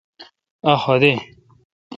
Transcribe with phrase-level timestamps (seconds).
[0.71, 1.15] اؘ حد اؘئ۔